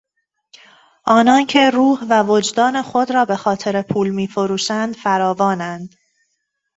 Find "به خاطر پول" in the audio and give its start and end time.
3.25-4.09